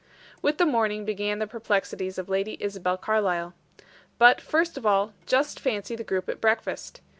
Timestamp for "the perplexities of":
1.37-2.27